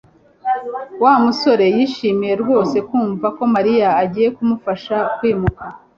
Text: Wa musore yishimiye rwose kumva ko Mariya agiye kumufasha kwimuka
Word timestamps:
Wa 1.03 1.13
musore 1.23 1.65
yishimiye 1.75 2.33
rwose 2.43 2.77
kumva 2.89 3.27
ko 3.37 3.43
Mariya 3.55 3.89
agiye 4.03 4.27
kumufasha 4.35 4.95
kwimuka 5.17 5.63